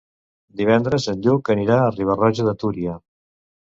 Divendres 0.61 1.05
en 1.13 1.21
Lluc 1.27 1.53
anirà 1.57 1.79
a 1.85 1.95
Riba-roja 2.01 2.51
de 2.53 2.59
Túria. 2.67 3.01